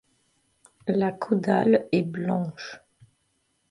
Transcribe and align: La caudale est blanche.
La 0.87 1.11
caudale 1.11 1.87
est 1.91 2.01
blanche. 2.01 2.81